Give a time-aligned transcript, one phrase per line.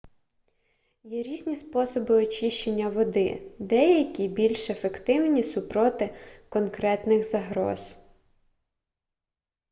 [1.03, 6.15] є різні способи очищення води деякі більш ефективні супроти
[6.49, 7.99] конкретних загроз